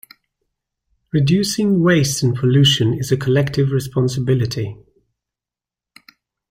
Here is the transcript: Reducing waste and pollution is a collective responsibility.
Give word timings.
Reducing 1.13 1.83
waste 1.83 2.23
and 2.23 2.35
pollution 2.35 2.91
is 2.91 3.11
a 3.11 3.17
collective 3.17 3.69
responsibility. 3.69 4.75